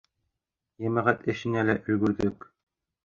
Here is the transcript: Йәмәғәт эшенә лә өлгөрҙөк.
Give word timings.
Йәмәғәт 0.87 1.23
эшенә 1.35 1.67
лә 1.71 1.77
өлгөрҙөк. 1.83 2.53